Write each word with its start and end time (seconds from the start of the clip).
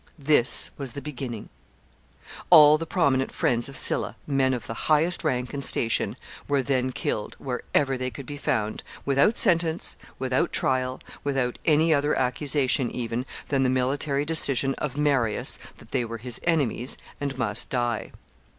This 0.17 0.71
was 0.79 0.93
the 0.93 0.99
beginning. 0.99 1.49
All 2.49 2.79
the 2.79 2.87
prominent 2.87 3.31
friends 3.31 3.69
of 3.69 3.77
Sylla, 3.77 4.15
men 4.25 4.51
of 4.51 4.65
the 4.65 4.73
highest 4.89 5.23
rank 5.23 5.53
and 5.53 5.63
station, 5.63 6.15
were 6.47 6.63
then 6.63 6.91
killed, 6.91 7.35
wherever 7.37 7.99
they 7.99 8.09
could 8.09 8.25
be 8.25 8.37
found, 8.37 8.81
without 9.05 9.37
sentence, 9.37 9.97
without 10.17 10.51
trial, 10.51 10.99
without 11.23 11.59
any 11.65 11.93
other 11.93 12.17
accusation, 12.17 12.89
even, 12.89 13.27
than 13.49 13.61
the 13.61 13.69
military 13.69 14.25
decision 14.25 14.73
of 14.79 14.97
Marius 14.97 15.59
that 15.75 15.91
they 15.91 16.03
were 16.03 16.17
his 16.17 16.39
enemies, 16.45 16.97
and 17.19 17.37
must 17.37 17.69
die. 17.69 18.11